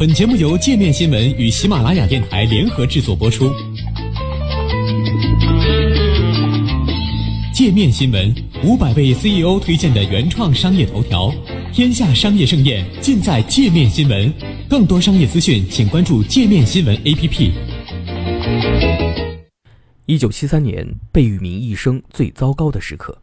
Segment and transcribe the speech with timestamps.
[0.00, 3.52] 本节目由界面新闻与喜马拉雅电台联合制作播出。
[7.52, 8.34] 界面新闻
[8.64, 11.30] 五百位 CEO 推荐的原创商业头条，
[11.70, 14.32] 天下商业盛宴尽在界面新闻。
[14.70, 17.52] 更多商业资讯，请关注界面新闻 APP。
[20.06, 23.14] 一九七三年，贝聿铭一生最糟糕的时刻。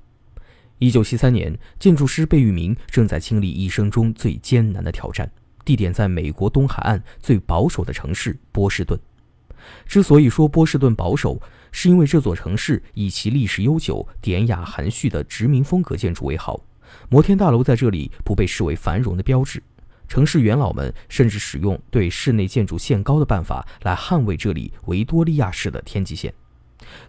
[0.78, 5.28] 一九七三年，建筑师贝聿铭正在经历一生中最艰难的挑战。
[5.68, 8.98] 地点在美国东海岸最保守的城市波士顿。
[9.86, 11.42] 之所以说波士顿保守，
[11.74, 16.58] 是因为这座城市以其历史悠久、典雅含蓄的殖民风格建筑为豪。
[17.10, 19.62] 摩天大楼在这里不被视为繁荣的标志。
[20.08, 26.34] 城市元老们甚至使用对室内建筑限高的办法来捍卫这里维多利亚式的天际线。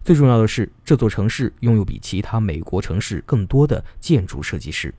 [0.02, 4.92] 最重要的是，这座城市拥有比其他美国城市更多的建筑设计师。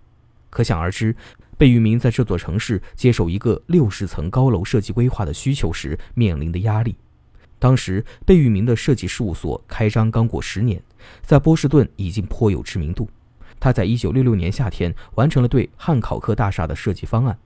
[0.49, 1.13] 可想而知。
[1.59, 6.95] 贝聿铭在这座城市接受一个六十层高楼设计规划的需求时面临的压力。
[7.59, 10.81] 当时，贝聿铭的设计事务所开张刚过十年，
[11.21, 13.09] 在波士顿已经颇有知名度。
[13.59, 17.37] 他在一九六六年夏天完成了对汉考克大厦的设计方案。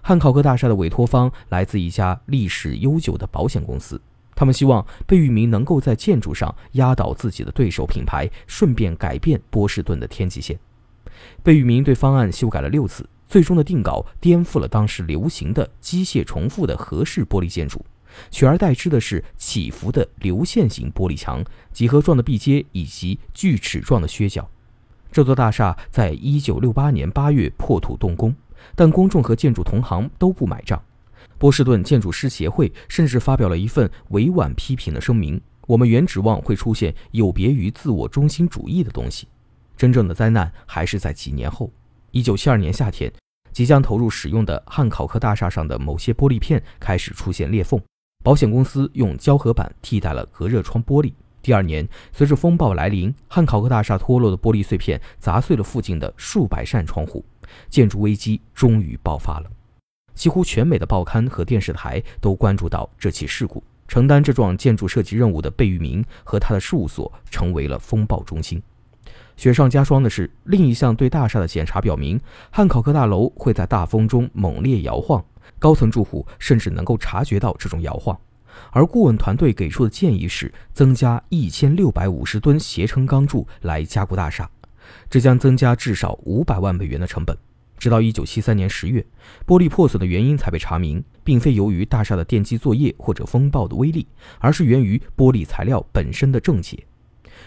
[0.00, 4.00] 汉考克大厦的委托方来自一家历史悠久的保险公司，
[4.34, 10.58] 他们希望贝聿铭能够在建筑上压倒自己的对手品牌，顺便改变波士顿的天际线。
[11.42, 13.06] 贝聿铭对方案修改了六次。
[13.28, 17.84] 最终的定稿颠覆了当时流行的机械重复的合式玻璃建筑，
[18.30, 24.48] 取而代之的是起伏的流线型玻璃墙、几何状的壁阶以及锯齿状的靴角。
[25.12, 28.34] 这座大厦在一九六八年八月破土动工，
[28.74, 30.82] 但公众和建筑同行都不买账。
[31.36, 39.28] 波士顿建筑师协会甚至发表了一份委婉批评的声明：“我们原指望会出现有别于自我中心主义的东西，
[39.76, 41.70] 真正的灾难还是在几年后。”
[42.10, 43.12] 一九七二年夏天，
[43.52, 47.78] 即将投入使用的汉考克大厦上的某些玻璃片开始出现裂缝，
[48.24, 51.12] 保险公司用胶合板替代了隔热窗玻璃。
[51.42, 57.24] 第二年，随着风暴来临，汉考克大厦脱落的玻璃碎片砸碎了附近的数百扇窗户，
[57.68, 59.50] 建筑危机终于爆发了。
[60.14, 68.60] 几乎全美的报刊和电视台都关注到这起事故，承担这幢建筑设计任务的贝聿铭和他的事务所成为了风暴中心。
[69.38, 75.24] 雪上加霜的是，另一项对大厦的检查表明，汉考克大楼会在大风中猛烈摇晃，
[75.60, 78.18] 高层住户甚至能够察觉到这种摇晃。
[78.72, 84.50] 而顾问团队给出的建议是增加一千六百五十吨斜撑钢柱来加固大厦，
[85.08, 87.38] 这将增加至少五百万美元的成本。
[87.78, 89.06] 直到一九七三年十月，
[89.46, 94.04] 玻璃破损的原因才被查明，并非由于大厦的电机作业或者风暴的威力，
[94.40, 96.84] 而是源于玻璃材料本身的正解。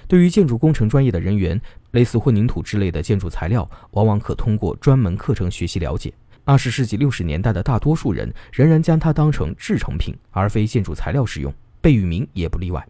[0.07, 1.59] 对于建筑工程专业的人员，
[1.91, 6.13] 类似混凝土之类的建筑材料，往往可通过专门课程学习了解。
[6.43, 11.53] 二十世纪六十年代的大多数人仍然将它当成制成品，而非建筑材料使用。
[11.79, 12.85] 贝聿铭也不例外。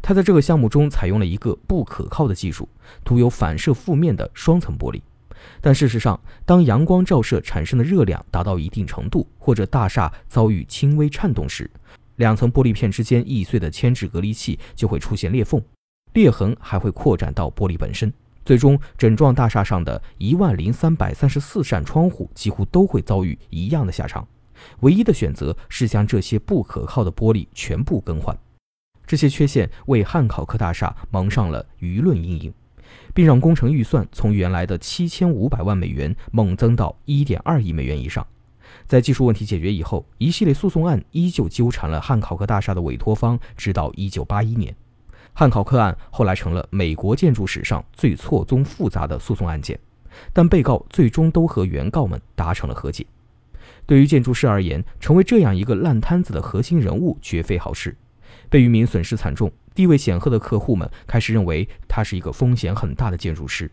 [0.00, 2.68] 他在这个项目中采用了一个不可靠的技术，
[3.04, 5.00] 涂有反射负面的双层玻璃。
[5.60, 11.68] 但事实上，当阳光照射产生的热量达到一定程度，或者大厦遭遇轻微颤动时，
[12.16, 15.60] 两层玻璃片之间易碎的铅制隔离器就会出现裂缝。
[16.14, 18.12] 裂痕还会扩展到玻璃本身，
[18.44, 24.26] 最终整幢大厦上的一万零三百三十四扇窗户几乎都会遭遇一样的下场。
[24.80, 28.36] 唯一的选择是将这些不可靠的玻璃全部更换。
[29.06, 32.54] 这些缺陷为汉考克大厦蒙上了舆论阴影，
[33.12, 38.24] 并让工程预算从原来的七千五百万美元猛增到一点二亿美元以上。
[38.86, 44.74] 在技术问题解决以后，一系列诉讼案依旧纠缠了汉考克大厦的委托方，直到一九八一年。
[45.36, 49.78] 汉考克案后来成了美国建筑史上最错综复杂的诉讼案件，
[50.32, 53.04] 但被告最终都和原告们达成了和解。
[53.84, 57.96] 对于建筑师而言，成为这样一个烂摊子的核心人物绝非好事。
[58.48, 63.68] 贝聿铭损失惨重，地位显赫的客户们开始认为他是一个风险很大的建筑师，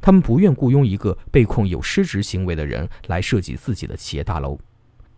[0.00, 4.58] 他们不愿雇佣一个被控有失职行为的人来设计自己的企业大楼。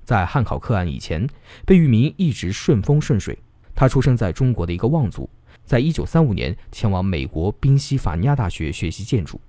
[0.04, 1.28] 在汉考克案以前，
[1.64, 3.38] 贝聿铭一直顺风顺水，
[3.74, 5.30] 他出生在中国的一个望族。
[5.66, 9.40] 在一九三五年前往美国宾夕法尼亚大学学习建筑，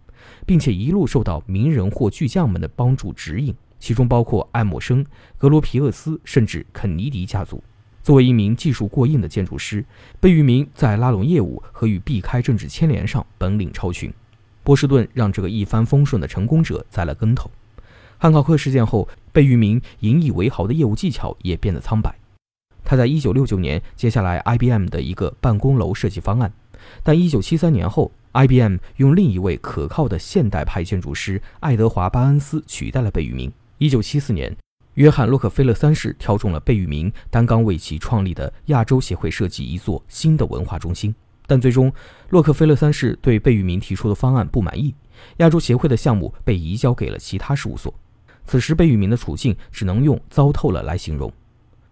[0.47, 5.05] 并且一路受到名人或巨匠们的帮助指引，其中包括爱默生、
[5.37, 7.63] 格罗皮厄斯，甚至肯尼迪家族。
[8.01, 9.85] 作为一名技术过硬的建筑师，
[10.19, 14.11] 贝聿铭在拉拢业务和与避开政治牵连上本领超群。
[14.63, 17.51] 波士顿让这个一帆风顺的成功者栽了跟头。
[18.17, 22.17] 汉考克事件后，贝聿铭引以为豪的业务技巧也变得苍白。
[22.87, 26.49] 他在一九六九年接下来 IBM 的一个办公楼设计方案，
[27.03, 33.51] 但一九七三年后，IBM 用另一位可靠的现代派建筑师爱德华·巴恩斯取代了贝聿铭。
[33.77, 34.55] 一九七四年，
[34.93, 41.13] 约翰·洛克菲勒三世挑中了贝聿铭担纲为其创立的亚洲协会设计一座新的文化中心，
[41.45, 41.91] 但最终
[42.29, 44.95] 洛克菲勒三世对贝聿铭提出的方案不满意，
[45.39, 47.93] 亚洲协会的项目被移交给了其他事务所。
[48.45, 51.29] 此时贝聿铭的处境只能用糟透了来形容。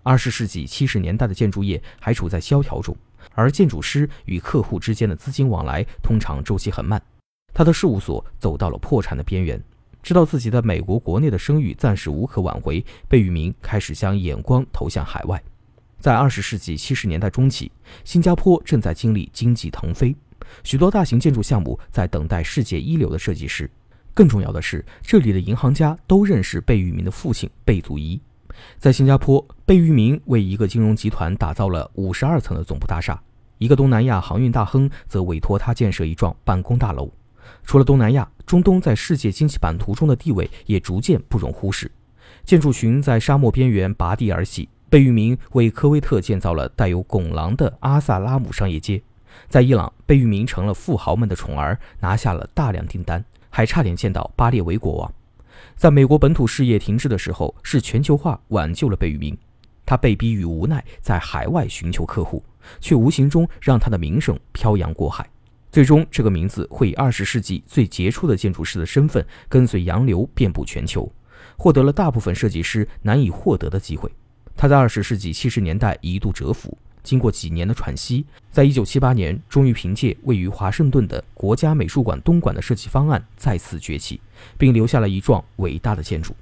[0.05, 2.95] 二十世纪七十年代的建筑业还处在萧条中，
[3.33, 7.01] 而建筑师与客户之间的资金往来通常周期很慢，
[7.55, 9.59] 他的事务所走到了破产的边缘。
[10.03, 15.41] 知道自己在美国国内的声誉暂时无可挽回，贝聿铭开始将眼光投向海外。
[15.99, 17.71] 在二十世纪七十年代中期，
[18.03, 20.15] 新加坡正在经历经济腾飞，
[20.63, 23.67] 许多大型建筑项目在等待世界一流的设计师。
[24.13, 28.21] 更重要的是，这里的银行家都认识贝聿铭的父亲贝祖仪。
[28.77, 33.21] 在新加坡，贝聿铭为一个金融集团打造了五十二层的总部大厦，
[33.57, 37.11] 一个东南亚航运大亨则委托他建设一幢办公大楼。
[37.63, 41.91] 除了东南亚，中东在世界经济版图中的地位也逐渐不容忽视。
[42.43, 44.69] 建筑群在沙漠边缘拔地而起。
[44.87, 49.01] 贝聿铭为科威特建造了带有拱廊的阿萨拉姆商业街。
[49.49, 55.13] 在伊朗，贝聿铭成了富豪们的宠儿，拿下了大量订单，还差点见到巴列维国王。
[55.75, 59.37] 在美国本土事业停滞的时候，是全球化挽救了贝聿铭。
[59.85, 62.43] 他被逼于无奈，在海外寻求客户，
[62.79, 65.29] 却无形中让他的名声漂洋过海。
[65.71, 71.11] 最终，这个名字会以二十世纪最杰出的建筑师的身份跟随洋流遍布全球，
[71.57, 74.09] 获得了大部分设计师难以获得的机会。
[74.55, 76.75] 他在二十世纪七十年代一度蛰伏，
[77.05, 84.19] 经过几年的喘息，在一九七八年终于凭借位于华盛顿的国家美术馆东馆的设计方案再次崛起，
[84.57, 86.35] 并留下了一幢伟大的建筑。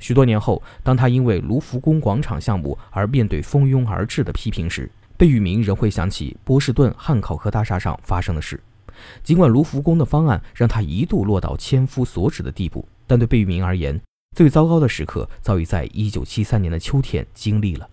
[0.00, 8.60] 许多年后，当他因为卢浮宫广场项目而面对蜂拥而至的批评时，贝聿铭仍会想起波士顿汉考克大厦上发生的事。
[9.22, 14.00] 尽管卢浮宫的方案让他一度落到千夫所指的地步，但对贝聿铭而言，
[14.36, 17.88] 最糟糕的时刻早已在1973年的秋天经历了。